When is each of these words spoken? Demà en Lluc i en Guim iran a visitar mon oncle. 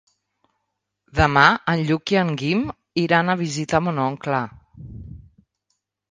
Demà 1.17 1.41
en 1.73 1.83
Lluc 1.89 2.13
i 2.15 2.17
en 2.21 2.31
Guim 2.41 2.63
iran 3.01 3.29
a 3.29 3.35
visitar 3.41 3.81
mon 3.89 4.01
oncle. 4.05 4.41